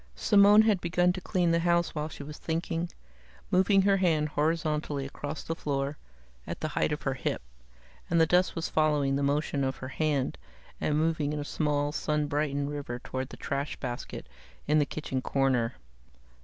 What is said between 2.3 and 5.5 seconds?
thinking, moving her hand horizontally across